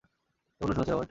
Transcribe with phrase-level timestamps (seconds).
[0.61, 0.99] জঘন্য শোনাচ্ছে, রবার্ট।